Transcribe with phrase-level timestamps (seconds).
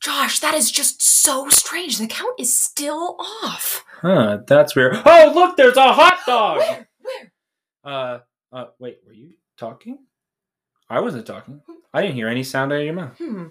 [0.00, 1.98] Josh, that is just so strange.
[1.98, 3.84] The count is still off.
[4.00, 4.96] Huh, that's weird.
[5.04, 6.56] Oh, look, there's a hot dog!
[6.56, 6.88] Where?
[7.02, 7.32] Where?
[7.84, 8.18] Uh,
[8.50, 9.98] uh, wait, were you talking?
[10.88, 11.60] I wasn't talking.
[11.92, 13.18] I didn't hear any sound out of your mouth.
[13.18, 13.48] Hmm.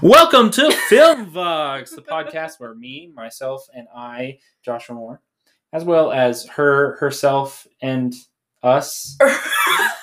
[0.00, 5.22] Welcome to Film Vox, the podcast where me, myself, and I, Joshua Moore,
[5.72, 8.14] as well as her, herself, and
[8.62, 9.18] us,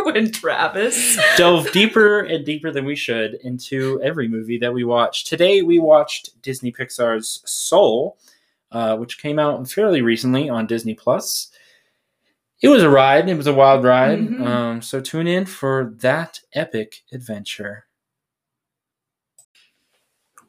[0.06, 1.18] Arwen Travis.
[1.36, 5.24] dove deeper and deeper than we should into every movie that we watch.
[5.24, 8.18] Today we watched Disney Pixar's Soul,
[8.72, 11.50] uh, which came out fairly recently on Disney Plus.
[12.62, 13.28] It was a ride.
[13.28, 14.18] It was a wild ride.
[14.18, 14.46] Mhm.
[14.46, 17.86] Um, so tune in for that epic adventure.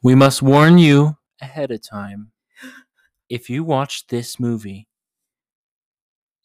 [0.02, 2.32] We must warn you ahead of time.
[3.28, 4.88] If you watch this movie,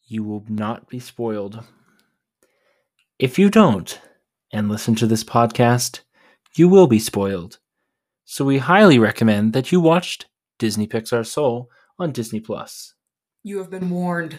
[0.06, 1.64] you will not be spoiled.
[3.18, 4.00] If you don't
[4.52, 6.02] and listen to this podcast,
[6.54, 7.58] you will be spoiled.
[8.24, 10.26] So we highly recommend that you watched
[10.60, 12.94] Disney Pixar Soul on Disney Plus.
[13.42, 14.38] You have been warned.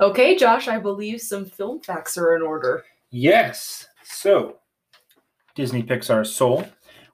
[0.00, 2.84] Okay, Josh, I believe some film facts are in order.
[3.12, 3.86] Yes.
[4.02, 4.58] So,
[5.54, 6.64] Disney Pixar Soul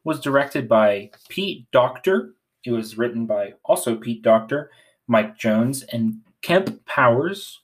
[0.04, 2.34] was directed by Pete Docter.
[2.64, 4.70] It was written by also Pete Docter,
[5.06, 7.60] Mike Jones, and Kemp Powers.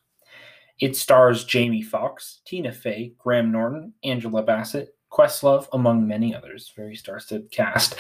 [0.81, 6.73] It stars Jamie Foxx, Tina Fey, Graham Norton, Angela Bassett, Questlove, among many others.
[6.75, 7.97] Very star-studded cast.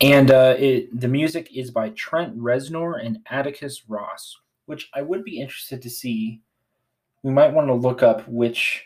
[0.00, 5.24] And uh, it, the music is by Trent Reznor and Atticus Ross, which I would
[5.24, 6.40] be interested to see.
[7.22, 8.84] We might want to look up which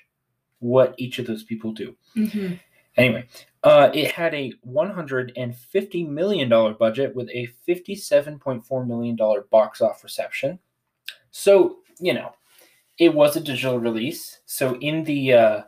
[0.58, 1.96] what each of those people do.
[2.16, 2.54] Mm-hmm.
[2.96, 3.26] Anyway,
[3.62, 9.18] uh, it had a $150 million budget with a $57.4 million
[9.50, 10.58] box off reception.
[11.30, 12.32] So, you know,
[12.98, 14.40] it was a digital release.
[14.46, 15.62] So in the uh,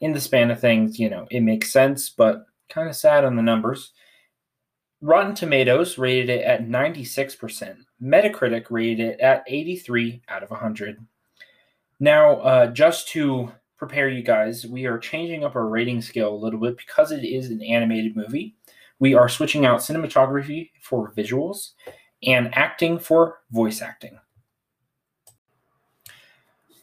[0.00, 3.36] in the span of things, you know, it makes sense, but kind of sad on
[3.36, 3.92] the numbers.
[5.02, 7.76] Rotten Tomatoes rated it at 96%.
[8.02, 10.98] Metacritic rated it at 83 out of 100.
[12.00, 16.36] Now, uh, just to prepare you guys, we are changing up our rating scale a
[16.36, 18.56] little bit because it is an animated movie.
[18.98, 21.72] We are switching out cinematography for visuals
[22.22, 24.18] and acting for voice acting.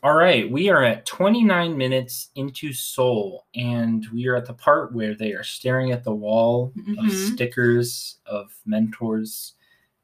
[0.04, 4.94] All right, we are at 29 minutes into Soul, and we are at the part
[4.94, 7.34] where they are staring at the wall of Mhm.
[7.34, 9.54] stickers of mentors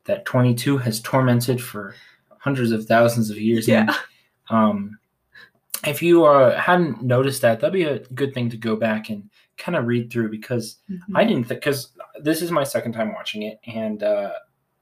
[0.06, 1.96] that 22 has tormented for
[2.38, 3.68] hundreds of thousands of years.
[3.68, 3.94] Yeah.
[4.50, 4.98] Um,
[5.86, 9.30] if you uh, hadn't noticed that, that'd be a good thing to go back and
[9.58, 10.78] kind of read through because
[11.14, 11.90] I didn't think because
[12.22, 14.32] this is my second time watching it, and uh,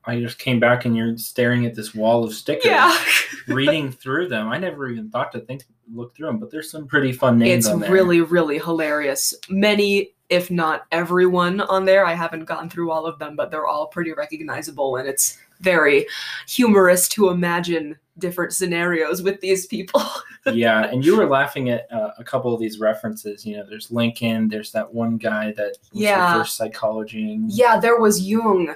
[0.07, 2.97] I just came back and you're staring at this wall of stickers, Yeah.
[3.47, 4.47] reading through them.
[4.50, 5.63] I never even thought to think
[5.94, 7.91] look through them, but there's some pretty fun names it's on there.
[7.91, 9.34] really, really hilarious.
[9.50, 13.67] Many, if not everyone on there, I haven't gone through all of them, but they're
[13.67, 16.06] all pretty recognizable, and it's very
[16.47, 20.01] humorous to imagine different scenarios with these people.
[20.46, 23.46] yeah, and you were laughing at uh, a couple of these references.
[23.46, 24.47] You know, there's Lincoln.
[24.50, 26.34] There's that one guy that was Yeah.
[26.34, 27.34] the first psychology.
[27.34, 28.75] and- yeah, there was Jung,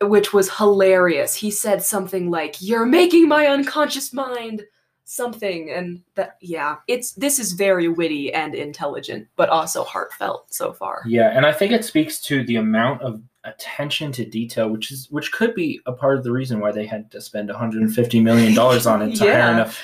[0.00, 1.34] which was hilarious.
[1.34, 4.62] He said something like, "You're making my unconscious mind."
[5.04, 10.72] Something and that yeah, it's this is very witty and intelligent, but also heartfelt so
[10.72, 11.02] far.
[11.06, 15.08] Yeah, and I think it speaks to the amount of attention to detail, which is
[15.10, 18.54] which could be a part of the reason why they had to spend 150 million
[18.54, 19.78] dollars on it to hire enough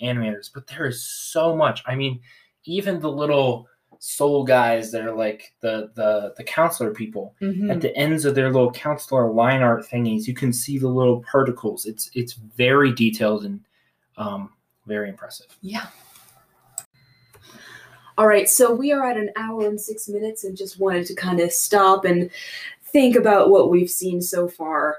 [0.00, 0.50] animators.
[0.52, 1.82] But there is so much.
[1.86, 2.20] I mean,
[2.64, 3.68] even the little
[4.04, 7.70] soul guys that are like the the the counselor people Mhm.
[7.70, 11.22] at the ends of their little counselor line art thingies, you can see the little
[11.22, 11.86] particles.
[11.86, 13.60] It's it's very detailed and
[14.16, 14.50] um,
[14.88, 15.46] very impressive.
[15.60, 15.86] Yeah.
[18.18, 21.14] All right, so we are at an hour and six minutes and just wanted to
[21.14, 22.28] kind of stop and
[22.86, 24.98] think about what we've seen so far.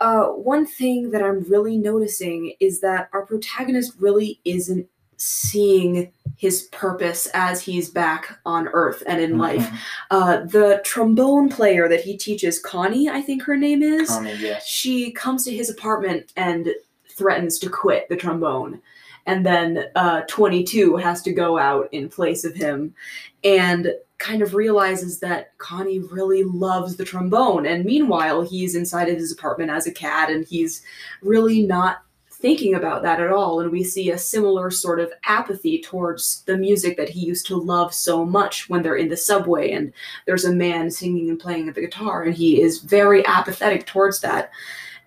[0.00, 6.62] Uh, one thing that I'm really noticing is that our protagonist really isn't seeing his
[6.72, 9.68] purpose as he's back on Earth and in life.
[9.68, 9.78] Mhm.
[10.10, 14.66] Uh, the trombone player that he teaches, Connie, I think her name is Connie, yes.
[14.66, 16.68] she comes to his apartment and
[17.08, 18.80] threatens to quit the trombone
[19.26, 22.94] and then uh, 22 has to go out in place of him
[23.42, 29.16] and kind of realizes that connie really loves the trombone and meanwhile he's inside of
[29.16, 30.82] his apartment as a cat and he's
[31.20, 32.03] really not
[32.44, 36.58] thinking about that at all and we see a similar sort of apathy towards the
[36.58, 39.90] music that he used to love so much when they're in the subway and
[40.26, 44.50] there's a man singing and playing the guitar and he is very apathetic towards that.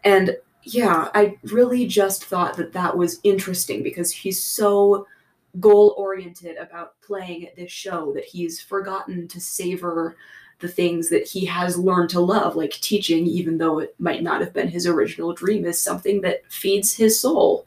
[0.04, 5.06] And yeah i really just thought that that was interesting because he's so
[5.60, 10.18] goal oriented about playing at this show that he's forgotten to savor
[10.60, 14.42] the things that he has learned to love, like teaching, even though it might not
[14.42, 17.66] have been his original dream, is something that feeds his soul,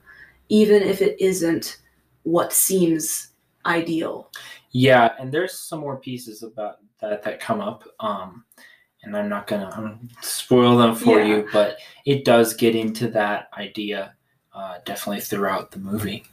[0.49, 1.79] even if it isn't
[2.25, 3.29] what seems
[3.67, 4.31] ideal.
[4.73, 7.85] Yeah, and there's some more pieces about that that come up.
[8.01, 8.45] Um,
[9.03, 11.27] and I'm not gonna I'm spoil them for Yeah.
[11.27, 14.15] you, but it does get into that idea
[14.53, 16.25] uh, definitely throughout the movie.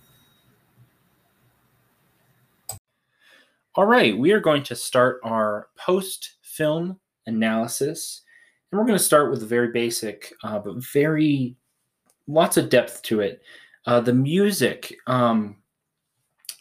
[3.75, 5.69] All right, we are going to start our
[6.57, 8.21] post-film analysis,
[8.71, 11.56] and we're going to start with a very basic, uh, but very
[12.27, 13.42] lots of depth to it.
[13.86, 14.94] Uh, the music.
[15.07, 15.57] Um,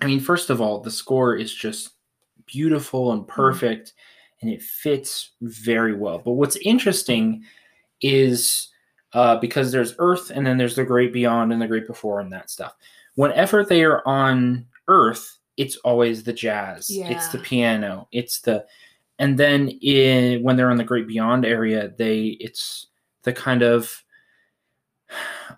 [0.00, 1.90] I mean, first of all, the score is just
[2.46, 3.94] beautiful and perfect,
[4.40, 6.18] and it fits very well.
[6.18, 7.44] But what's interesting
[8.00, 8.68] is
[9.12, 12.32] uh, because there's Earth, and then there's the Great Beyond and the Great Before, and
[12.32, 12.74] that stuff.
[13.14, 16.90] Whenever they are on Earth, it's always the jazz.
[17.10, 18.08] It's the piano.
[18.12, 18.66] It's the,
[19.18, 22.86] and then in when they're on the Great Beyond area, they it's
[23.22, 24.02] the kind of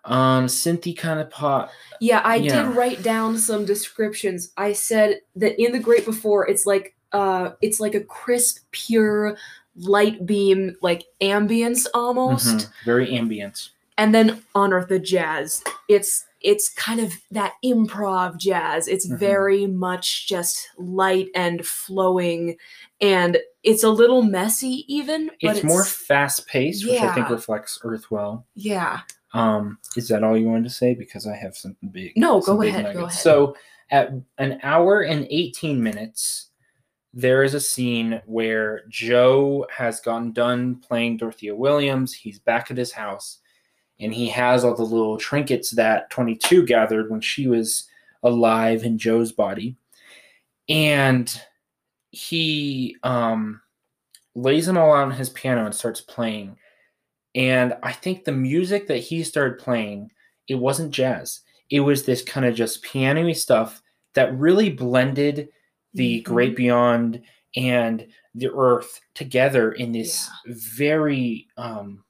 [0.04, 1.70] um synthy kind of pop
[2.00, 4.52] Yeah, I did write down some descriptions.
[4.56, 9.36] I said that in the Great Before, it's like uh, it's like a crisp, pure
[9.76, 12.46] light beam, like ambience almost.
[12.46, 15.64] Mhm, very ambience And then on Earth, the jazz.
[15.88, 18.86] It's it's kind of that improv jazz.
[18.88, 19.18] It's Mhm.
[19.18, 22.56] very much just light and flowing,
[23.00, 25.30] and it's a little messy even.
[25.42, 29.00] But it's, more fast paced which i think reflects earth well yeah.
[29.34, 32.56] um is that all you wanted to say because i have something big No, some
[32.56, 33.18] go big ahead, go ahead.
[33.18, 33.56] so
[33.90, 36.50] at an hour and 18 minutes
[37.12, 42.76] there is a scene where joe has gotten done playing dorothea williams he's back at
[42.78, 43.38] his house
[44.00, 47.88] and he has all the little trinkets that 22 gathered when she was
[48.22, 49.76] alive in joe's body.
[50.68, 51.40] And
[52.10, 53.60] he um
[54.34, 56.56] lays them all out on his piano and starts playing.
[57.34, 60.10] And i think the music that he started playing
[60.48, 61.40] it wasn't jazz.
[61.70, 63.82] It was this kind of just piano stuff
[64.14, 65.50] that really blended
[65.94, 66.24] the Mhm.
[66.24, 67.22] great beyond
[67.56, 72.04] and the earth together in this very um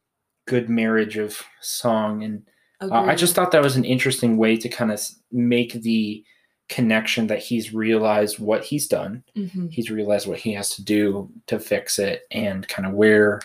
[0.49, 2.43] good marriage of song and
[2.81, 5.01] uh, I just thought that was an interesting way to kind of
[5.33, 6.25] make the
[6.69, 9.25] connection that he's realized what he's done.
[9.37, 9.73] Mhm.
[9.73, 13.41] He's realized what he has to do to fix it and kind of where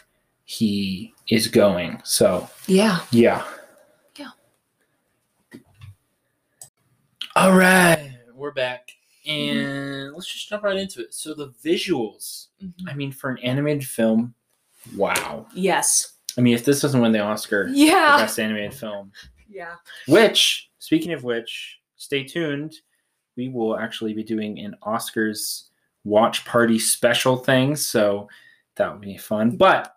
[0.46, 2.00] he is going.
[2.04, 3.00] So, Yeah.
[3.12, 3.44] yeah.
[4.18, 4.32] Yeah.
[7.36, 8.92] All right, we're back.
[9.26, 11.14] And let's just jump right into it.
[11.14, 12.74] So, the visuals, Mhm.
[12.88, 14.36] I mean, for an animated film,
[14.96, 15.48] wow.
[15.56, 16.12] Yes.
[16.38, 18.18] I mean, if this doesn't win the Oscar, for Yeah.
[18.18, 19.12] best animated film,
[19.50, 19.76] Yeah.
[20.08, 22.74] which, speaking of which, stay tuned.
[23.36, 25.70] We will actually be doing an Oscars
[26.04, 28.28] watch party special thing, so
[28.76, 29.58] that will be fun.
[29.58, 29.96] But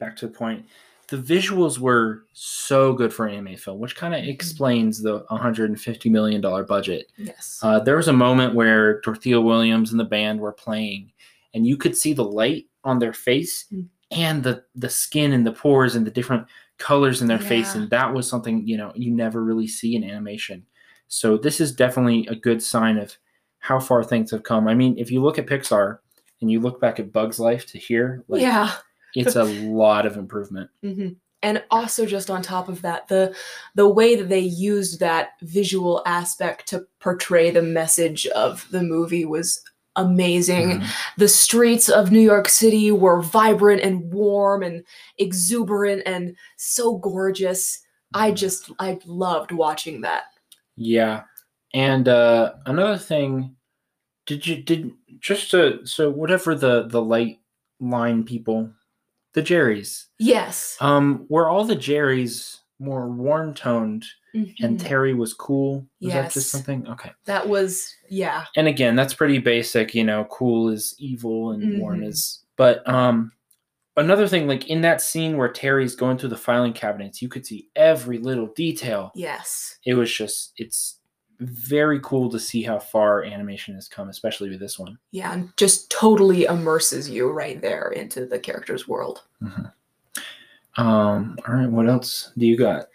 [0.00, 0.66] back to the point,
[1.08, 6.08] the visuals were so good for an anime film, which kind of explains the 150
[6.10, 7.10] million dollar budget.
[7.16, 7.60] Yes.
[7.62, 11.12] Uh, there was a moment where Dorothea Williams and the band were playing,
[11.54, 13.88] and you could see the light on their face Mm.
[14.10, 16.46] And the the skin and the pores and the different
[16.78, 20.04] colors in their face, and that was something you know you never really see in
[20.04, 20.64] animation.
[21.08, 23.16] So this is definitely a good sign of
[23.58, 24.68] how far things have come.
[24.68, 25.98] I mean, if you look at Pixar
[26.40, 28.72] and you look back at Bug's Life to here, like yeah.
[29.14, 30.70] it's a lot of improvement.
[30.82, 31.08] hmm
[31.42, 33.34] And also, just on top of that, the
[33.74, 39.24] the way that they used that visual aspect to portray the message of the movie
[39.24, 39.62] was
[39.98, 40.80] amazing.
[40.80, 40.86] Mhm.
[41.18, 44.84] The streets of New York City were vibrant and warm and
[45.18, 47.80] exuberant and so gorgeous.
[48.14, 48.36] I Mhm.
[48.36, 50.24] just I loved watching that.
[50.76, 51.22] Yeah.
[51.74, 53.54] And uh another thing,
[54.26, 57.40] did you did just to so whatever the the light
[57.80, 58.70] line people,
[59.34, 60.76] the Jerrys, Yes.
[60.80, 64.04] um, were all the Jerrys more warm toned
[64.34, 64.78] and Mhm.
[64.80, 65.86] Terry was cool?
[66.00, 66.86] Was that just something?
[66.88, 67.12] Okay.
[67.24, 68.44] that was yeah.
[68.56, 72.08] And again, that's pretty basic, you know, cool is evil and warm Mhm.
[72.08, 73.32] is but um
[73.96, 77.44] another thing, like in that scene where Terry's going through the filing cabinets, you could
[77.44, 79.10] see every little detail.
[79.14, 79.78] Yes.
[79.84, 80.96] it was just it's
[81.40, 85.56] very cool to see how far animation has come especially with this one Yeah, and
[85.56, 89.22] just totally immerses you right there into the character's world.
[90.76, 92.86] um all right what else do you got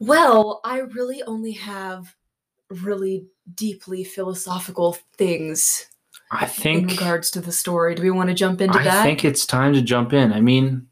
[0.00, 2.14] Well, I really only have
[2.70, 5.86] really deeply philosophical things
[6.30, 7.94] i think in think regards to the story.
[7.94, 9.00] Do we want to jump into i that?
[9.00, 10.86] I think it's time to jump in i mean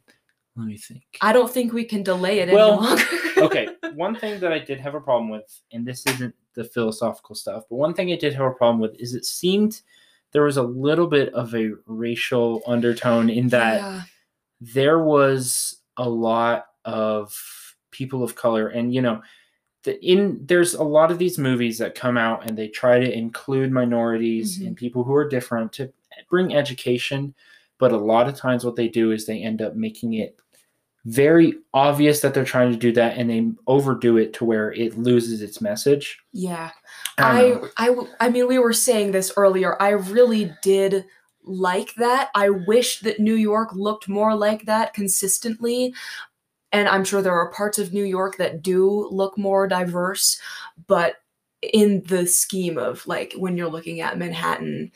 [0.54, 3.04] let me think I don't think we can delay it Well, any longer.
[3.38, 7.34] okay one thing that i did have a problem with and this isn't the philosophical
[7.34, 7.64] stuff.
[7.70, 9.80] But one thing I did have a problem with is it seemed
[10.32, 14.02] there was a little bit of a racial undertone in that Yeah.
[14.60, 17.34] there was a lot of
[17.92, 19.22] people of color and you know
[19.84, 23.12] the, in there's a lot of these movies that come out and they try to
[23.12, 24.66] include minorities Mhm.
[24.68, 25.92] and people who are different to
[26.28, 27.34] bring education
[27.78, 30.36] but a lot of times what they do is they end up making it
[31.04, 34.96] very obvious that they're trying to do that and they overdo it to where it
[34.96, 36.70] loses its message Yeah.
[37.18, 37.88] I I.
[37.90, 39.76] I, I mean, we were saying this earlier.
[39.82, 41.04] I really did
[41.44, 42.30] like that.
[42.36, 45.92] I wish that New York looked more like that consistently.
[46.72, 50.40] And I'm sure there are parts of New York that do look more diverse,
[50.86, 51.16] but
[51.60, 54.90] in the scheme of like when you're looking at Manhattan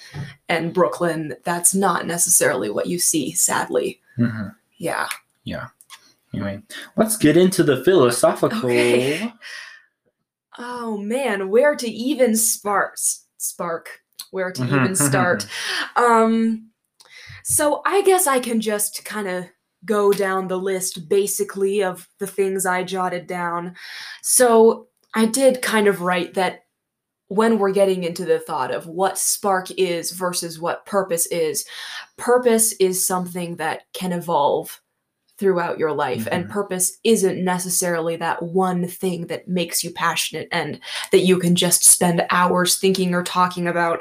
[0.48, 4.00] and Brooklyn, that's not necessarily what you see, sadly.
[4.18, 4.54] Mhm.
[4.78, 5.08] Yeah.
[6.34, 6.60] anyway
[6.96, 9.32] let's get into the philosophical Okay.
[10.58, 12.96] Oh man, where to even spark
[13.36, 14.00] spark
[14.32, 15.46] where to even start.
[15.96, 16.70] um
[17.44, 19.44] so I guess I can just kind of
[19.84, 23.76] go down the list basically of the things I jotted down.
[24.22, 26.64] So I did kind of write that
[27.28, 31.64] when we're getting into the thought of what spark is versus what purpose is,
[32.16, 34.80] purpose is something that can evolve
[35.38, 36.50] throughout your life and Mhm.
[36.50, 40.80] purpose isn't necessarily that one thing that makes you passionate and
[41.12, 44.00] that you can just spend hours thinking or talking about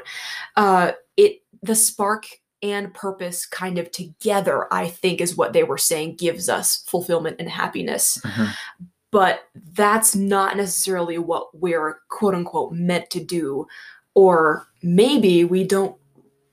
[0.56, 2.26] uh it the spark
[2.72, 7.36] and purpose kind of together i think is what they were saying gives us fulfillment
[7.38, 8.18] and happiness.
[8.24, 8.48] Mhm.
[9.10, 13.66] but that's not necessarily what we're quote unquote meant to do.
[14.14, 15.96] Or maybe we don't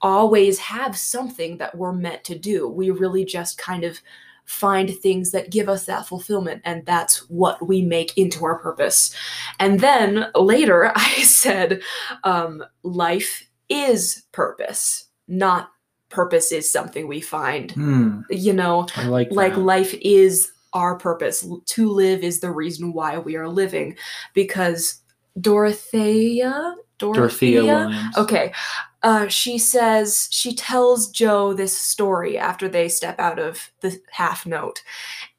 [0.01, 2.67] always have something that we're meant to do.
[2.67, 3.99] We really just kind of
[4.45, 9.15] find things that give us that fulfillment and that's what we make into our purpose.
[9.59, 11.81] And then later i said
[12.23, 15.71] um, life is purpose not
[16.13, 17.71] purpose is something we find.
[17.71, 19.59] Hmm, you know I like like that.
[19.61, 21.45] life is our purpose.
[21.65, 23.97] To live is the reason why we are living
[24.33, 25.01] because
[25.41, 27.63] dorothea Dorothea?
[27.63, 28.17] Williams.
[28.17, 28.53] okay.
[29.01, 34.45] Uh, she says she tells joe this story after they step out of the half
[34.45, 34.81] note.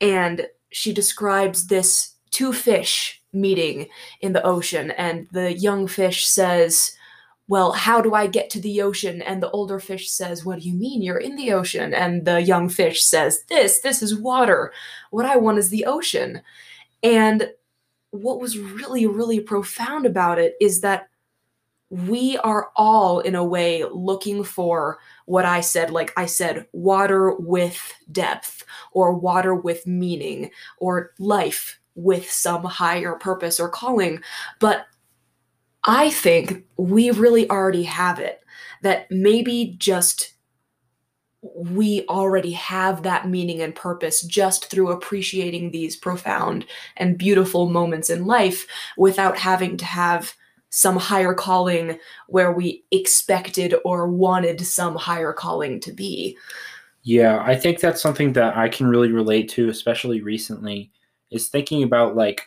[0.00, 3.88] And she describes this two fish meeting
[4.20, 4.90] in the ocean.
[4.92, 6.96] And the young fish says
[7.48, 9.22] well how do i get to the ocean?
[9.22, 11.94] And the older fish says what do you mean you're in the ocean?
[11.94, 14.72] And the young fish says this this is water.
[15.10, 16.42] What i want is the ocean.
[17.02, 17.50] And
[18.10, 21.08] what was really really profound about it is that
[21.90, 27.34] we are all in a way looking for what i said like i said water
[27.36, 34.20] with depth or water with meaning or life with some higher purpose or calling.
[34.58, 34.86] But
[35.84, 38.40] I think we really already have it.
[38.82, 40.34] That maybe just
[41.54, 46.64] we already have that meaning and purpose just through appreciating these profound
[46.96, 50.34] and beautiful moments in life without having to have
[50.70, 51.98] some higher calling
[52.28, 56.36] where we expected or wanted some higher calling to be.
[57.02, 60.90] Yeah, I think that's something that I can really relate to, especially recently,
[61.30, 62.42] is thinking about like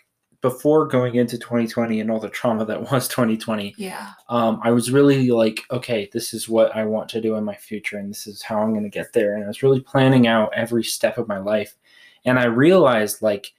[0.50, 3.75] before going into 2020 and all the trauma that was 2020.
[3.77, 4.12] Yeah.
[4.30, 7.56] Um, I was really like, okay, this is what I want to do in my
[7.56, 9.36] future, and this is how I'm going to get there.
[9.36, 11.75] And I was really planning out every step of my life.
[12.24, 13.54] And I realized, like,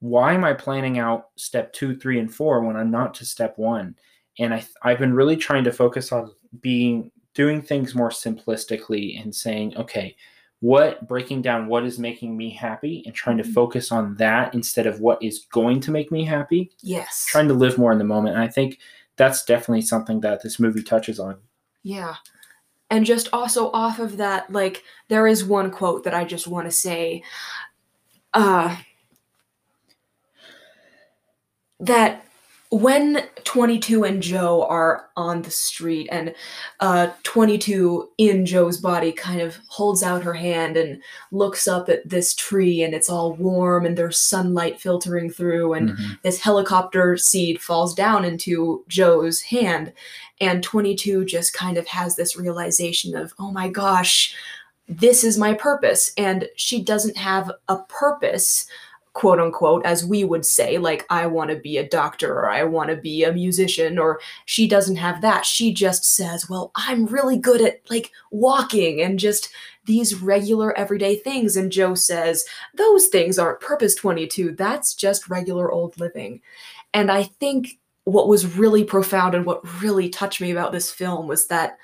[0.00, 3.58] why am I planning out step two, three, and four when I'm not to step
[3.58, 3.94] one?
[4.38, 9.34] And I, I've been really trying to focus on being doing things more simplistically and
[9.34, 10.16] saying, okay,
[10.62, 13.52] what breaking down what is making me happy and trying to Mhm.
[13.52, 17.26] focus on that instead of what is going to make me happy Yes.
[17.26, 18.78] trying to live more in the moment and i think
[19.16, 21.36] that's definitely something that this movie touches on
[21.82, 22.14] Yeah.
[22.90, 26.66] And just also off of that, like there is one quote that I just want
[26.66, 27.22] to say
[28.34, 28.76] uh
[31.80, 32.24] that
[32.72, 36.34] when 22 and Joe are on the street and
[36.80, 41.02] uh 22 in Joe's body kind of holds out her hand and
[41.32, 45.90] looks up at this tree and it's all warm and there's sunlight filtering through and
[45.90, 46.18] Mhm.
[46.22, 49.92] this helicopter seed falls down into Joe's hand.
[50.40, 54.34] And 22 just kind of has this realization of, oh my gosh,
[54.88, 56.10] this is my purpose.
[56.16, 58.66] And she doesn't have a purpose,
[59.14, 62.64] quote unquote, as we would say, like, I want to be a doctor or I
[62.64, 65.44] want to be a musician, or she doesn't have that.
[65.44, 69.50] She just says, well, I'm really good at like walking and just
[69.84, 71.56] these regular everyday things.
[71.56, 74.52] And Joe says, those things aren't purpose 22.
[74.52, 76.40] That's just regular old living.
[76.94, 81.26] And I think what was really profound and what really touched me about this film
[81.28, 81.78] was that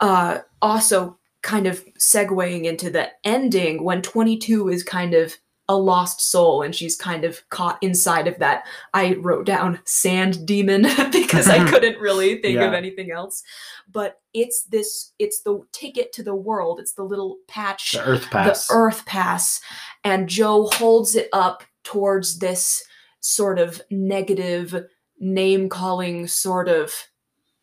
[0.00, 5.36] uh, also kind of segueing into the ending when 22 is kind of
[5.68, 8.64] a lost soul and she's kind of caught inside of that.
[8.94, 10.82] I wrote down sand demon
[11.12, 13.42] because i couldn't really think of anything else.
[13.90, 16.80] But it's this it's the ticket to the world.
[16.80, 18.66] It's the little patch The Earth Pass.
[18.68, 19.60] the earth pass.
[20.04, 22.82] And joe holds it up towards this
[23.20, 24.86] sort of negative
[25.20, 26.92] name calling sort of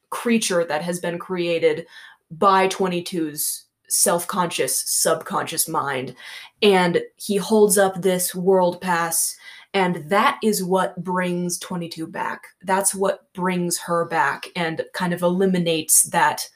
[0.10, 1.88] creature that has been created
[2.32, 6.16] by 22's self-conscious subconscious mind.
[6.62, 9.36] And he holds up this world pass
[9.74, 12.44] and that is what brings 22 back.
[12.64, 16.48] That's what brings her back and kind of eliminates that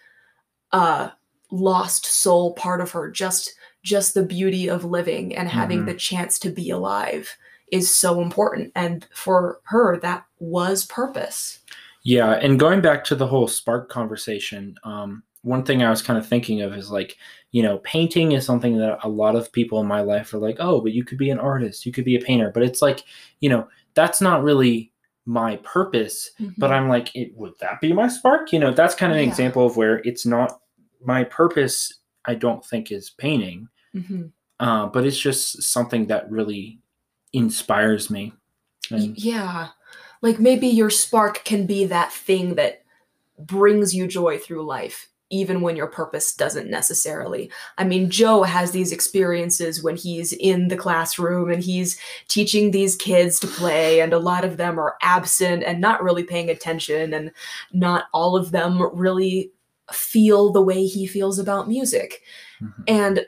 [0.72, 1.10] uh
[1.52, 3.12] lost soul part of her.
[3.12, 5.86] Just just the beauty of living and having Mhm.
[5.88, 7.36] the chance to be alive
[7.72, 8.72] is so important.
[8.76, 11.60] And for her that was purpose.
[12.04, 16.20] Yeah, and going back to the whole spark conversation, um, one thing I was kind
[16.20, 17.18] of thinking of is like,
[17.52, 20.58] you know, painting is something that a lot of people in my life are like,
[20.60, 23.04] oh, but you could be an artist, you could be a painter, but it's like,
[23.40, 24.92] you know, that's not really
[25.26, 26.32] my purpose.
[26.58, 28.52] But I'm like, it would that be my spark?
[28.52, 29.30] You know, that's kind of an Yeah.
[29.30, 30.60] example of where it's not
[31.06, 31.94] my purpose.
[32.26, 34.32] I don't think is painting, Mhm.
[34.60, 36.80] uh, but it's just something that really
[37.34, 38.34] inspires me.
[38.92, 39.70] And, yeah
[40.22, 42.84] like maybe your spark can be that thing that
[43.38, 47.52] brings you joy through life even when your purpose doesn't necessarily.
[47.78, 52.96] I mean joe has these experiences when he's in the classroom and he's teaching these
[52.96, 57.14] kids to play and a lot of them are absent and not really paying attention
[57.14, 57.32] and
[57.74, 59.52] not all of them really
[59.92, 62.22] feel the way he feels about music.
[62.62, 62.84] Mhm.
[62.88, 63.26] and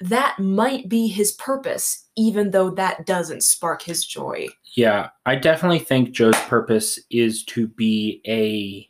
[0.00, 4.46] that might be his purpose even though that doesn't spark his joy.
[4.74, 8.88] Yeah, I definitely think Joe's purpose is to be a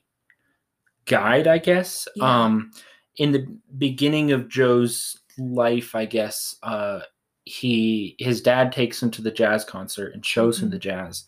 [1.07, 2.07] guide, I guess.
[2.17, 2.45] Yeah.
[2.45, 2.71] Um
[3.17, 3.47] in the
[3.79, 7.01] beginning of Joe's life, I guess, uh
[7.45, 10.73] he his dad takes him to the jazz concert and shows him Mhm.
[10.73, 11.25] the jazz.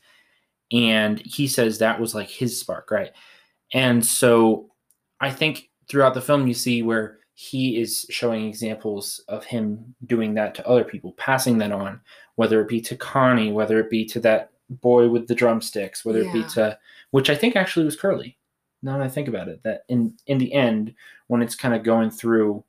[0.73, 3.13] And he says that was like his spark, right?
[3.73, 4.71] And so
[5.21, 10.35] I think throughout the film you see where he is showing examples of him doing
[10.35, 12.01] that to other people, passing that on,
[12.35, 16.21] whether it be to Connie, whether it be to that boy with the drumsticks, whether
[16.21, 16.77] it be to
[17.13, 18.37] which I think actually was Curley.
[18.83, 20.95] Now that I think about it, that in in the end,
[21.27, 22.65] when it's kind of going through,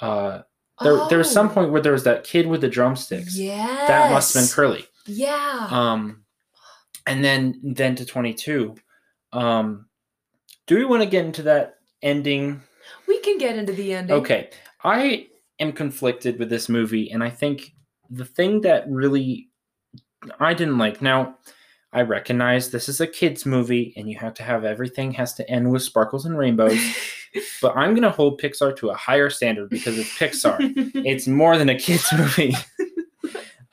[0.00, 0.42] uh,
[0.82, 3.36] there there was some Oh, point where there was that kid with the drumsticks.
[3.36, 4.84] Yeah, That must have been Curley.
[5.06, 5.68] Yeah.
[5.70, 6.24] Um,
[7.06, 8.74] and then then to twenty two.
[9.32, 9.86] Um,
[10.66, 12.62] do we want to get into that ending?
[13.08, 14.16] we can get into the ending.
[14.16, 14.50] Okay,
[14.84, 17.72] I am conflicted with this movie, and I think
[18.10, 19.48] the thing that really
[20.38, 21.00] I didn't like.
[21.00, 21.36] Now,
[21.92, 25.50] I recognize this is a kids' movie, and you have to have everything has to
[25.50, 26.78] end with sparkles and rainbows.
[27.62, 30.56] but I'm gonna hold Pixar to a higher standard because it's Pixar.
[31.06, 32.54] it's more than a kids' movie.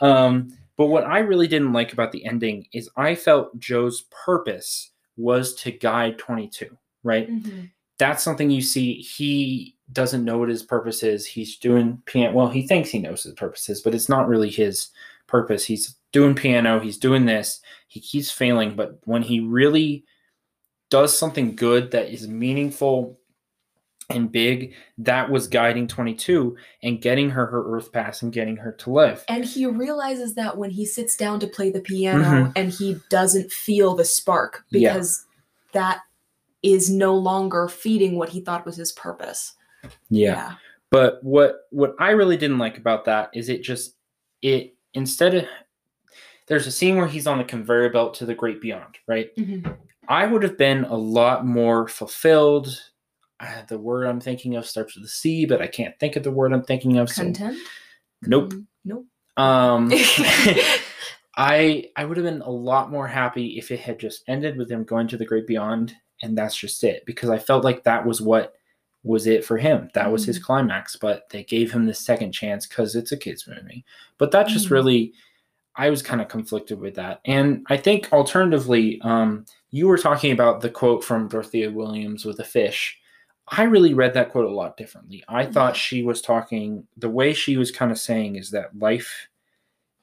[0.01, 4.91] um, but what I really didn't like about the ending is I felt Joe's purpose
[5.17, 6.67] was to guide 22.
[7.03, 7.69] Right Mhm.
[7.97, 12.49] that's something you see he doesn't know what his purpose is he's doing piano well
[12.49, 14.89] he thinks he knows his purpose is but it's not really his
[15.29, 20.03] purpose he's doing piano he's doing this he keeps failing but when he really
[20.89, 23.17] does something good that is meaningful
[24.09, 28.71] and big that was guiding 22 and getting her her earth pass and getting her
[28.71, 32.53] to live And he realizes that when he sits down to play the piano Mhm.
[32.55, 34.93] and he doesn't feel the spark Yeah.
[34.93, 35.25] because
[35.73, 36.01] that
[36.63, 39.53] is no longer feeding what he thought was his purpose.
[40.09, 40.55] yeah
[40.89, 43.95] But what what I really didn't like about that is it just
[44.41, 45.45] it instead of
[46.47, 49.35] there's a scene where he's on the conveyor belt to the great beyond, right?
[49.35, 49.77] Mhm.
[50.07, 52.81] I would have been a lot more fulfilled.
[53.67, 56.31] The word I'm thinking of starts with a C, but I can't think of the
[56.31, 57.09] word I'm thinking of.
[57.09, 57.57] So Content?
[58.23, 58.51] nope.
[58.53, 59.05] Mm, Nope.
[59.37, 59.91] Um,
[61.37, 64.69] I I would have been a lot more happy if it had just ended with
[64.69, 67.05] him going to the great beyond, and that's just it.
[67.05, 68.53] Because I felt like that was what
[69.03, 69.89] was it for him.
[69.93, 70.95] That was his climax.
[70.95, 73.85] But they gave him the second chance because it's a kids movie.
[74.17, 74.71] But that just Mhm.
[74.71, 75.13] really,
[75.75, 77.21] I was kind of conflicted with that.
[77.25, 82.37] And I think alternatively, um, you were talking about the quote from Dorothea Williams with
[82.37, 82.99] the fish.
[83.47, 85.23] I really read that quote a lot differently.
[85.27, 89.27] I thought she was talking the way she was kind of saying is that life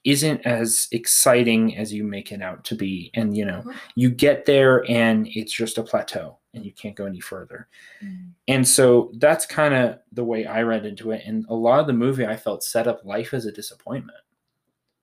[0.07, 3.63] isn't as exciting as you make it out to be and you know
[3.97, 7.69] you get there and it's just a plateau and you can't go any further
[8.03, 8.31] Mm.
[8.49, 11.87] and so that's kind of the way i read into it and a lot of
[11.87, 14.19] the movie i felt set up life as a disappointment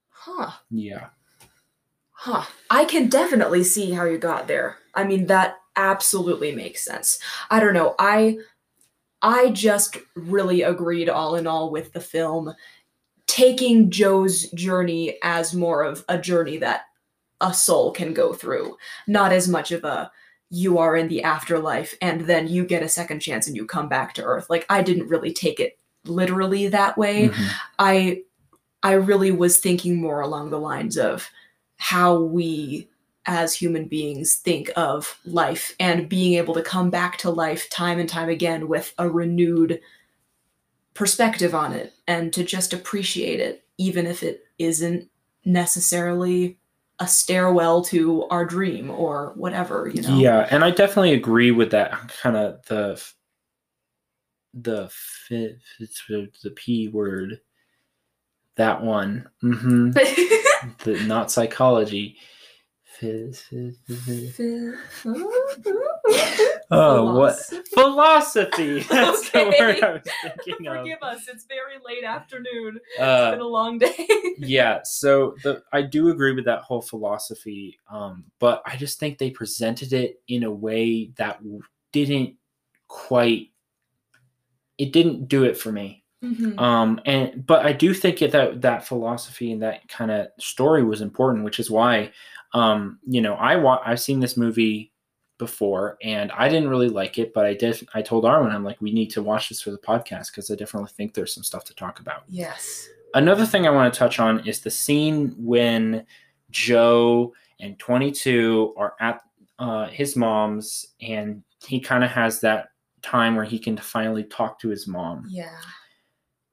[0.10, 0.52] Huh.
[0.72, 1.08] yeah
[2.16, 2.46] Huh.
[2.70, 4.78] I can definitely see how you got there.
[4.96, 7.20] I mean, that absolutely makes sense.
[7.50, 7.96] I don't know.
[8.00, 8.38] I
[9.22, 12.54] I just really agreed all in all with the film
[13.34, 16.82] taking Joe's journey as more of a journey that
[17.41, 20.12] a soul can go through, not as much of a
[20.52, 23.89] you are in the afterlife and then you get a second chance and you come
[23.89, 24.52] back to earth.
[24.52, 27.30] Like I didn't really take it literally that way.
[27.30, 27.50] Mhm.
[27.80, 28.22] I
[28.84, 31.28] I really was thinking more along the lines of
[31.78, 32.88] how we
[33.26, 37.98] as human beings think of life and being able to come back to life time
[37.98, 39.80] and time again with a renewed
[40.93, 45.10] perspective on it and to just appreciate it even if it isn't
[45.45, 46.58] necessarily
[46.99, 51.71] a stairwell to our dream or whatever you know Yeah, and I definitely agree with
[51.71, 53.01] that kind of the
[54.53, 54.91] the
[55.29, 57.39] the p word.
[58.56, 59.91] That one, Mm-hmm.
[60.84, 62.17] the not psychology.
[66.72, 67.36] Oh, what
[67.74, 68.80] philosophy?
[68.89, 70.78] That's the word I was thinking of.
[70.78, 72.80] Forgive us, it's very late afternoon.
[73.00, 74.08] Uh, it's been a long day.
[74.39, 79.18] yeah so the i do agree with that whole philosophy um but i just think
[79.18, 81.39] they presented it in a way that
[81.92, 82.36] didn't
[82.88, 83.50] quite
[84.80, 86.60] it didn't do it for me Mhm.
[86.60, 91.02] um and but i do think that that philosophy and that kind of story was
[91.02, 92.12] important which is why
[92.54, 94.92] um you know i wa- i've seen this movie
[95.38, 98.80] before and i didn't really like it but i did i told arwen i'm like
[98.82, 101.63] we need to watch this for the podcast because i definitely think there's some stuff
[101.63, 102.88] to talk about yes.
[103.13, 106.06] another thing I want to touch on is the scene when
[106.54, 109.22] Joe and 22 are at
[109.60, 112.70] uh, his mom's, and he kind of has that
[113.02, 115.26] time where he can finally talk to his mom.
[115.30, 115.58] Yeah.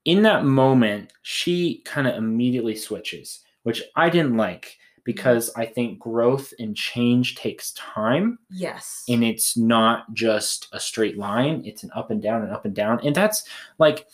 [0.04, 5.98] In that moment, she kind of immediately switches, which I didn't like because I think
[5.98, 9.04] growth and change takes time Yes.
[9.08, 12.74] and it's not just a straight line it's an up and down and up and
[12.74, 13.44] down and that's
[13.78, 14.06] like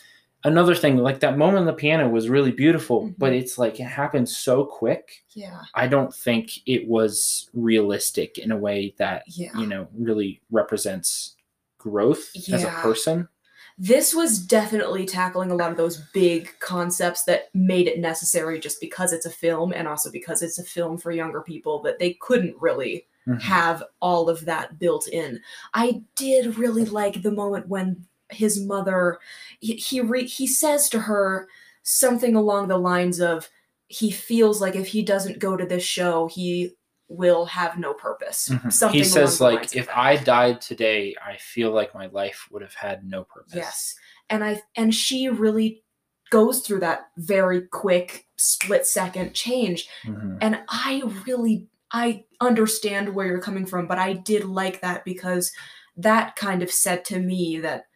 [0.44, 3.40] another thing like that moment on the piano was really beautiful but Mhm.
[3.40, 5.62] it's like it happened so quick yeah.
[5.75, 9.51] i don't think it was realistic in a way that Yeah.
[9.59, 11.35] you know really represents
[11.79, 13.29] growth as a person
[13.78, 18.80] This was definitely tackling a lot of those big concepts that made it necessary just
[18.80, 22.14] because it's a film and also because it's a film for younger people that they
[22.14, 23.40] couldn't really Mhm.
[23.42, 25.40] have all of that built in.
[25.74, 29.18] I did really like the moment when his mother
[29.60, 31.48] he he, re, he says to her
[31.82, 33.48] something along the lines of
[33.88, 36.72] he feels like if he doesn't go to this show he
[37.09, 38.49] will have no purpose.
[38.49, 38.73] Mhm.
[38.73, 42.75] Something he says like if i died today i feel like my life would have
[42.75, 43.95] had no purpose Yes.
[44.29, 45.85] And I and she really
[46.31, 49.88] goes through that very quick split second change.
[50.05, 50.38] Mhm.
[50.40, 55.53] And I really I understand where you're coming from, but I did like that because
[55.97, 57.87] that kind of said to me that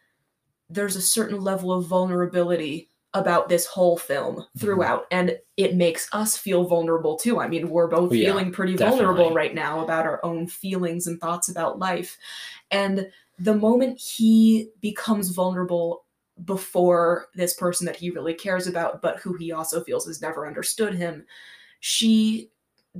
[0.69, 4.59] there's a certain level of vulnerability about this whole film Mm-hmm.
[4.59, 7.41] throughout and it makes us feel vulnerable too.
[7.41, 11.07] I mean, we're both Oh, yeah, feeling pretty vulnerable right now about our own feelings
[11.07, 12.17] and thoughts about life.
[12.71, 16.05] And the moment he becomes vulnerable
[16.45, 20.47] before this person that he really cares about, but who he also feels has never
[20.47, 21.27] understood him,
[21.81, 22.51] she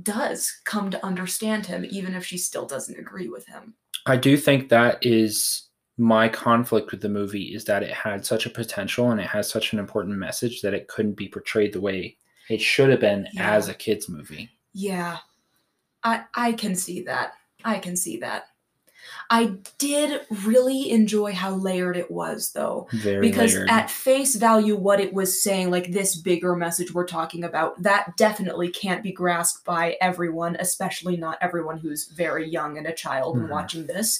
[0.01, 3.73] does come to understand him, even if she still doesn't agree with him.
[4.05, 5.63] I do think that is
[5.97, 9.49] my conflict with the movie is that it had such a potential and it has
[9.49, 12.17] such an important message that it couldn't be portrayed the way
[12.49, 13.53] it should have been Yeah.
[13.55, 14.49] as a kids movie.
[14.73, 15.17] Yeah,
[16.03, 17.33] I I can see that.
[17.63, 18.45] I can see that.
[19.29, 22.87] I did really enjoy how layered it was, though.
[22.91, 23.69] Very because layered.
[23.69, 28.15] at face value what it was saying like this bigger message we're talking about that
[28.17, 33.37] definitely can't be grasped by everyone especially not everyone who's very young and a child
[33.37, 33.51] and Mhm.
[33.51, 34.19] watching this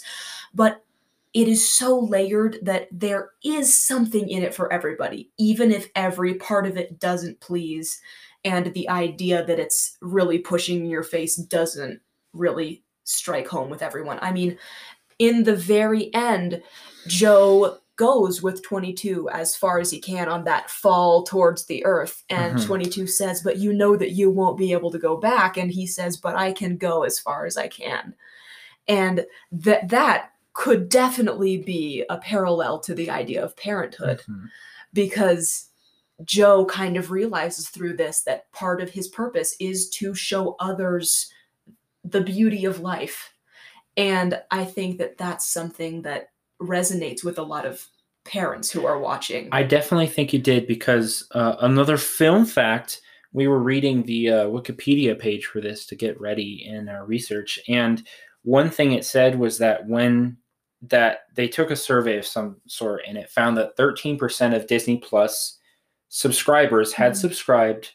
[0.54, 0.84] but
[1.34, 6.34] it is so layered that there is something in it for everybody even if every
[6.36, 8.02] part of it doesn't please
[8.44, 12.02] and the idea that it's really pushing in your face doesn't
[12.34, 14.58] really strike home with everyone i mean
[15.20, 16.62] in the very end
[17.08, 22.24] Joe goes with 22 as far as he can on that fall towards the earth.
[22.30, 22.66] And Mhm.
[22.66, 25.58] 22 says, But you know that you won't be able to go back.
[25.58, 28.16] And he says, But I can go as far as I can.
[28.88, 34.50] And that that could definitely be a parallel to the idea of parenthood Mhm.
[34.94, 35.70] because
[36.24, 41.32] Joe kind of realizes through this that part of his purpose is to show others
[42.04, 43.34] the beauty of life.
[43.98, 46.30] And I think that that's something that
[46.62, 47.88] resonates with a lot of
[48.24, 49.50] parents who are watching.
[49.52, 53.02] I definitely think you did because uh, another film fact
[53.34, 57.58] we were reading the uh, Wikipedia page for this to get ready in our research,
[57.68, 58.04] and
[58.44, 60.38] one thing it said was that when
[60.84, 64.98] that they took a survey of some sort and it found that 13% of Disney
[64.98, 65.60] Plus
[66.10, 67.18] subscribers had Mhm.
[67.18, 67.92] subscribed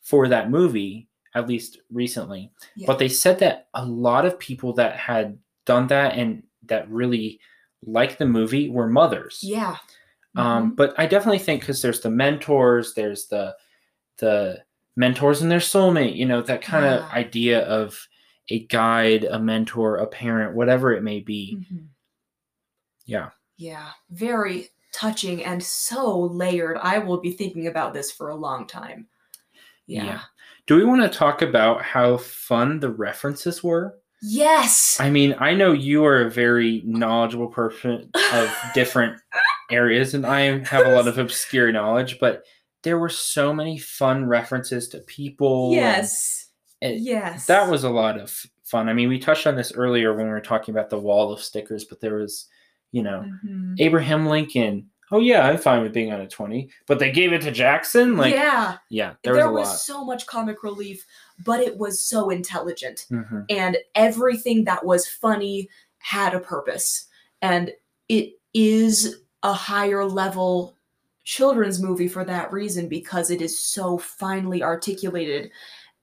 [0.00, 2.50] for that movie at least recently.
[2.74, 2.86] Yeah.
[2.86, 7.38] But they said that a lot of people that had done that and that really
[7.86, 9.38] liked the movie were mothers.
[9.42, 9.76] Yeah.
[10.36, 13.56] Um, but I definitely think because there's the mentors, there's the
[14.18, 14.62] the
[14.96, 17.08] mentors and their soulmate, you know, that kind of Yeah.
[17.12, 18.06] idea of
[18.50, 21.56] a guide, a mentor, a parent, whatever it may be.
[21.72, 21.86] Mhm.
[23.10, 23.30] Yeah.
[23.56, 23.88] Yeah.
[24.10, 26.78] Very touching and so layered.
[26.78, 29.06] I will be thinking about this for a long time.
[29.86, 30.04] Yeah.
[30.04, 30.20] Yeah.
[30.66, 33.98] Do we want to talk about how fun the references were?
[34.22, 34.98] Yes.
[35.00, 39.18] I mean, I know you are a very knowledgeable person of different
[39.70, 42.44] areas, and I have a lot of obscure knowledge, but
[42.82, 45.72] there were so many fun references to people.
[45.72, 46.48] yes.
[46.80, 47.46] it- yes.
[47.46, 48.30] That was a lot of
[48.64, 48.88] fun.
[48.88, 51.42] I mean, we touched on this earlier when we were talking about the wall of
[51.42, 52.46] stickers, but there was,
[52.92, 53.76] you know, Mhm.
[53.78, 54.88] Abraham Lincoln.
[55.12, 58.16] Oh yeah, I'm fine with being on a 20, but they gave it to Jackson.
[58.16, 59.14] Like, yeah, yeah.
[59.24, 59.78] there was there was lot.
[59.78, 61.04] so much comic relief,
[61.44, 63.06] but it was so intelligent.
[63.10, 63.44] Mhm.
[63.50, 67.06] and everything that was funny had a purpose
[67.42, 67.72] and
[68.08, 70.74] it is a higher level
[71.24, 75.50] children's movie for that reason because it is so finely articulated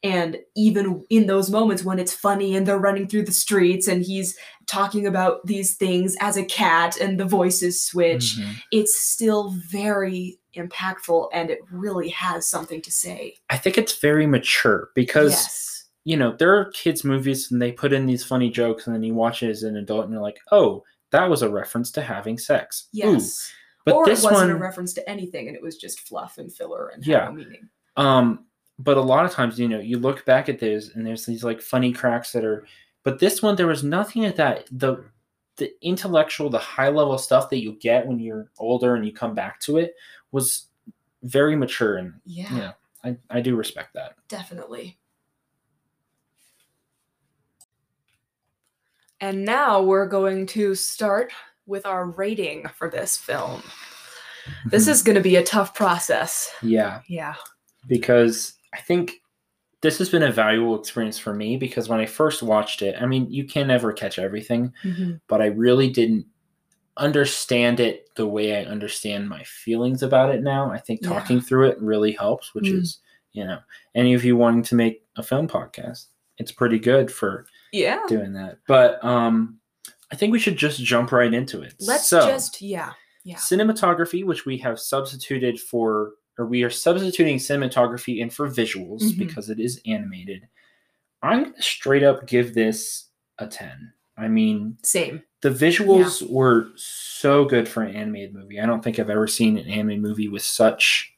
[0.04, 4.04] and even in those moments when it's funny and they're running through the streets and
[4.04, 8.56] he's talking about these things as a cat and the voices switch Mhm.
[8.72, 14.28] it's still very impactful and it really has something to say I think it's very
[14.28, 15.64] mature because yes
[16.04, 19.04] you know, there are kids' movies and they put in these funny jokes, and then
[19.04, 20.82] you watch it as an adult and you're like, oh,
[21.12, 22.88] that was a reference to having sex.
[22.96, 23.00] Ooh.
[23.12, 23.52] yes
[23.84, 26.38] But or this it wasn't one, a reference to anything and it was just fluff
[26.38, 27.26] and filler and Yeah.
[27.26, 27.70] had no meaning.
[27.98, 28.46] um,
[28.80, 31.44] but a lot of times, you know, you look back at those and there's these
[31.44, 32.66] like funny cracks that are,
[33.04, 34.68] but this one, there was nothing at that.
[34.72, 35.04] The,
[35.58, 39.34] the intellectual, the high level stuff that you get when you're older and you come
[39.34, 39.96] back to it
[40.32, 40.68] was
[41.24, 41.98] very mature.
[41.98, 42.72] And Yeah, Yeah.
[43.04, 44.16] I, I do respect that.
[44.28, 44.98] definitely.
[49.20, 51.32] And now we're going to start
[51.66, 53.63] with our rating for this film.
[54.68, 56.54] This is going to be a tough process.
[56.62, 57.02] yeah.
[57.08, 57.36] Yeah.
[57.88, 59.22] because I think
[59.82, 63.06] this has been a valuable experience for me because when I first watched it, I
[63.06, 64.72] mean, you can never catch everything,
[65.28, 66.26] but I really didn't
[66.98, 70.72] understand it the way I understand my feelings about it now.
[70.72, 71.10] I think Yeah.
[71.10, 72.80] talking through it really helps, which Mm.
[72.82, 73.00] is,
[73.34, 73.60] you know,
[73.94, 76.08] any of you wanting to make a film podcast,
[76.40, 78.02] it's pretty good for Yeah.
[78.08, 78.58] doing that.
[78.68, 79.60] But um
[80.10, 81.76] I think we should just jump right into it.
[81.82, 82.94] Let's So, just, yeah.
[83.26, 83.36] Yeah.
[83.36, 89.17] cinematography, which we have substituted for, or we are substituting cinematography in for visuals Mhm.
[89.17, 90.47] because it is animated.
[91.23, 93.93] I'm gonna straight up give this a 10.
[94.17, 95.23] I mean, Same.
[95.41, 98.60] the visuals were so good for an animated movie.
[98.60, 101.13] I don't think I've ever seen an animated movie with such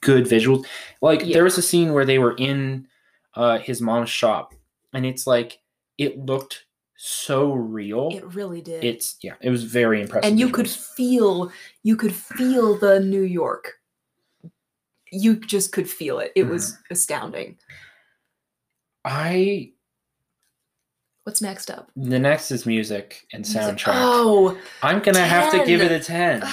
[0.00, 0.64] good visuals.
[1.02, 1.34] Like Yeah.
[1.34, 2.86] there was a scene where they were in
[3.34, 4.52] uh, his mom's shop,
[4.92, 5.60] and it's like
[5.96, 6.64] it looked
[6.96, 8.08] so real.
[8.12, 8.82] It really did.
[8.84, 10.28] it's yeah, it was very impressive.
[10.28, 11.52] and you could feel
[11.84, 13.74] you could feel the New York.
[15.12, 16.32] You just could feel it.
[16.36, 16.92] It was Mm-hmm.
[16.92, 17.58] astounding.
[19.04, 19.72] I
[21.24, 21.90] What's next up?
[21.96, 23.92] the next is music and Music- soundtrack.
[23.94, 26.42] Oh, I'm gonna have to give it a ten.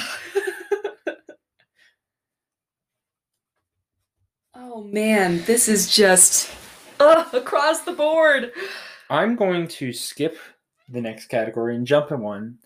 [4.55, 6.51] oh man, this is just
[6.99, 8.51] uh, across the board.
[9.09, 10.37] I'm going to skip
[10.89, 12.57] the next category and jump in one.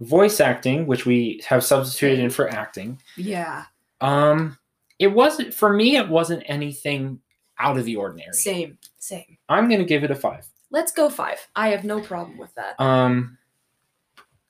[0.00, 3.00] Voice acting, which we have substituted in for acting.
[3.16, 3.64] Yeah,
[4.02, 4.58] Um,
[4.98, 5.96] it wasn't for me.
[5.96, 7.20] It wasn't anything
[7.58, 8.32] out of the ordinary.
[8.32, 9.38] same, same.
[9.48, 10.46] I'm gonna give it a five.
[10.70, 11.38] Let's go five.
[11.54, 12.78] I have no problem with that.
[12.80, 13.38] Um,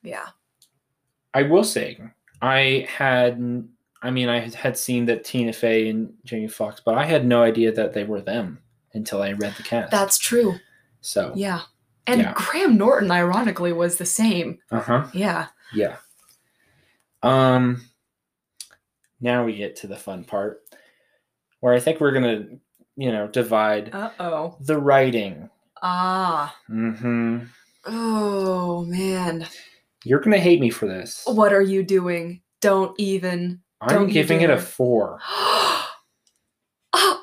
[0.03, 0.27] Yeah,
[1.35, 1.99] I will say
[2.43, 3.69] I had.
[4.03, 7.43] I mean, I had seen that Tina Fey and Jamie Foxx, but I had no
[7.43, 8.59] idea that they were them
[8.95, 9.91] until I read the cast.
[9.91, 10.55] that's true.
[11.01, 11.33] so.
[11.35, 11.63] Yeah,
[12.07, 12.35] and Yeah.
[12.37, 14.59] Graham Norton, ironically, was the same.
[14.71, 15.07] Uh huh.
[15.13, 15.47] Yeah.
[15.75, 15.97] Yeah.
[17.23, 17.83] Um
[19.21, 20.63] now we get to the fun part
[21.61, 22.59] where I think we're going to,
[22.97, 24.57] you know, divide Uh oh.
[24.61, 25.49] the writing.
[25.83, 26.57] Ah.
[26.71, 27.49] Mhm.
[27.87, 29.47] Oh man.
[30.05, 31.23] You're going to hate me for this.
[31.27, 32.43] What are you doing?
[32.61, 33.61] Don't even.
[33.81, 35.19] I'm don't giving it a 4.
[36.95, 37.23] oh,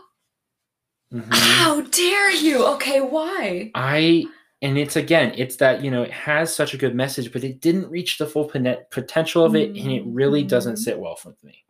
[1.14, 1.28] Mhm.
[1.34, 2.66] how dare you?
[2.76, 3.72] Okay, why?
[3.76, 4.26] I
[4.62, 7.60] and it's again, it's that, you know, it has such a good message, but it
[7.60, 10.80] didn't reach the full potential of it and it really doesn't Mhm.
[10.80, 11.66] sit well with me.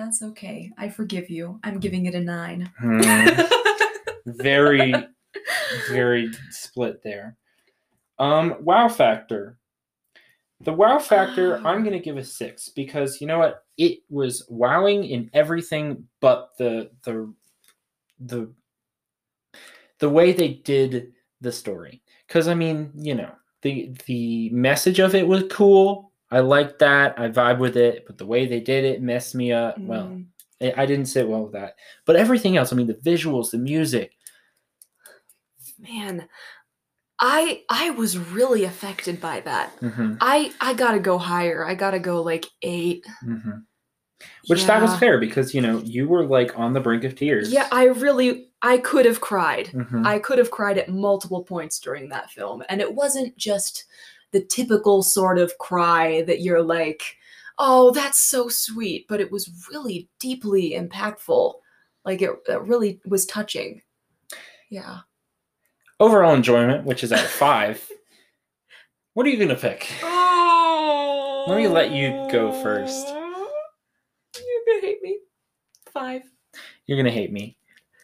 [0.00, 0.72] That's okay.
[0.78, 1.60] I forgive you.
[1.62, 2.72] I'm giving it a nine.
[2.78, 3.02] Hmm,
[4.24, 4.94] very,
[5.90, 7.36] very split there.
[8.18, 9.58] Um, wow factor.
[10.62, 13.64] The wow factor, I'm gonna give a six because you know what?
[13.76, 17.34] It was wowing in everything but the the
[18.20, 18.50] the
[19.98, 22.00] the way they did the story.
[22.26, 26.09] Because I mean, you know, the the message of it was cool.
[26.30, 27.18] I liked that.
[27.18, 29.78] I vibe with it, but the way they did it messed me up.
[29.78, 30.26] Well, Mm.
[30.62, 31.74] I I didn't sit well with that.
[32.06, 34.12] But everything else, I mean, the visuals, the music.
[35.78, 36.28] man,
[37.18, 39.70] I I was really affected by that.
[39.80, 41.64] hmm I I gotta go higher.
[41.64, 43.06] I gotta go like eight.
[43.22, 43.50] hmm
[44.48, 47.52] Which that was fair because you know you were like on the brink of tears.
[47.52, 49.68] Yeah, I really I could have cried.
[49.68, 50.06] Mhm.
[50.06, 52.62] I could have cried at multiple points during that film.
[52.68, 53.84] And it wasn't just
[54.32, 57.16] the typical sort of cry that you're like,
[57.58, 61.54] oh, that's so sweet, but it was really deeply impactful.
[62.04, 63.82] Like it, it really was touching.
[64.70, 65.00] Yeah.
[65.98, 67.86] Overall enjoyment, which is at five.
[69.14, 69.90] what are you gonna pick?
[70.02, 71.44] Oh.
[71.48, 73.08] Let me let you go first.
[73.08, 75.18] You're gonna hate me.
[75.92, 76.22] Five.
[76.86, 77.56] You're gonna hate me.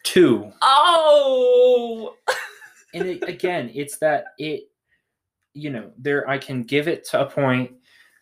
[0.03, 0.51] Two.
[0.61, 2.15] Oh.
[2.93, 4.69] and it, again it's that it
[5.57, 7.71] you know there i can give it to a point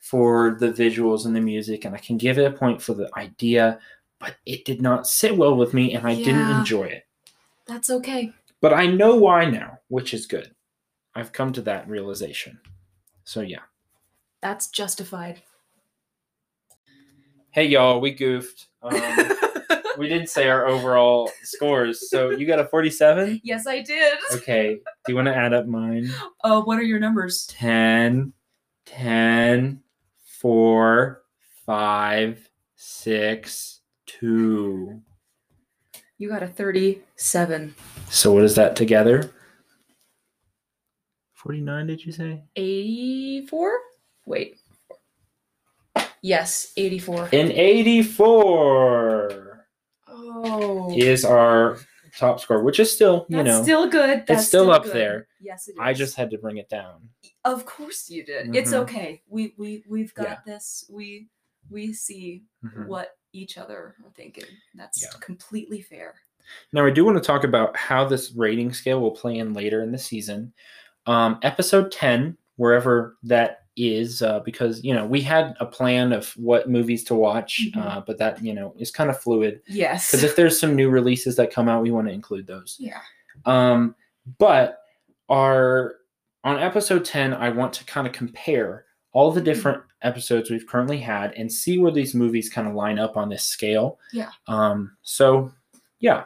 [0.02, 3.10] for the visuals and the music and i can give it a point for the
[3.18, 3.80] idea
[4.20, 7.06] but it did not sit well with me and i didn't enjoy it.
[7.68, 8.32] That's okay.
[8.62, 10.52] but i know why now which is good.
[11.14, 12.60] I've come to that realization.
[13.24, 13.62] So yeah.
[14.42, 15.42] That's justified.
[17.52, 18.68] hey y'all we goofed.
[18.82, 18.94] Um,
[19.98, 24.18] we didn't say our overall scores so you got a 47 yes, I did.
[24.34, 26.10] okay do you want to add up mine
[26.44, 27.46] Uh, what are your numbers?
[27.48, 28.34] 10,
[28.86, 29.82] 10,
[30.40, 31.22] 4,
[31.66, 35.02] 5, 6, 2.
[36.18, 37.76] You got a 37.
[38.10, 39.32] So what is that together?
[41.34, 42.44] 49, did you say?
[42.56, 43.80] 84?
[44.26, 44.58] Wait.
[46.22, 47.30] Yes, 84.
[47.34, 49.45] An 84
[50.44, 50.94] Oh.
[50.98, 51.78] is our
[52.18, 54.26] top score, which is still, you That's know, still good.
[54.28, 54.94] That's still up good.
[54.94, 55.28] there.
[55.42, 55.78] Yes, it is.
[55.80, 57.10] I just had to bring it down.
[57.44, 58.56] Of course you did.
[58.56, 58.80] It's Mhm.
[58.84, 59.22] okay.
[59.28, 60.38] We we we've got Yeah.
[60.46, 60.86] this.
[60.90, 61.28] We
[61.70, 62.88] we see Mhm.
[62.88, 64.46] what each other are thinking.
[64.76, 65.10] That's Yeah.
[65.20, 66.16] completely fair.
[66.72, 69.82] Now, I do want to talk about how this rating scale will play in later
[69.82, 70.54] in the season.
[71.08, 76.30] Um, episode 10, wherever that is, uh, because, you know, we had a plan of
[76.38, 77.86] what movies to watch, Mhm.
[77.86, 79.62] uh, but that, you know, is kind of fluid.
[79.68, 80.10] Yes.
[80.12, 82.78] Because if there's some new releases that come out, we want to include those.
[82.80, 83.00] yeah.
[83.46, 83.96] Um,
[84.40, 84.80] but
[85.30, 85.96] our
[86.44, 91.00] on episode 10, I want to kind of compare all the different episodes we've currently
[91.00, 94.00] had and see where these movies kind of line up on this scale.
[94.14, 94.30] Yeah.
[94.48, 95.52] Um, so
[96.00, 96.26] yeah.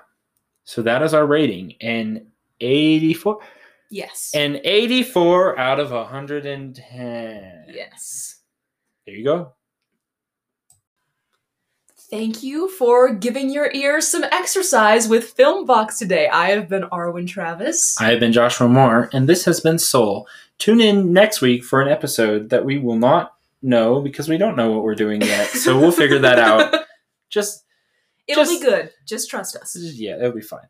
[0.65, 1.75] So that is our rating.
[1.81, 2.27] And
[2.59, 3.39] 84
[3.89, 4.31] Yes.
[4.35, 7.65] an 84 out of 110.
[7.73, 8.35] yes.
[9.05, 9.53] There you go.
[12.11, 16.27] Thank you for giving your ears some exercise with Filmbox today.
[16.27, 17.99] I have been Arwen Travis.
[18.01, 20.27] I have been Joshua Moore, and this has been Soul.
[20.57, 24.55] Tune in next week for an episode that we will not know because we don't
[24.55, 25.49] know what we're doing yet.
[25.49, 26.83] So we'll figure that out.
[27.29, 27.63] Just,
[28.27, 28.91] It'll just- be good.
[29.05, 29.75] Just trust us.
[29.79, 30.67] yeah, it'll be fine.